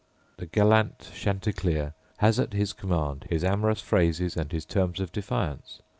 [0.37, 5.83] The gallant chanticleer has, at command, his amorous phrases, and his terms of defiance.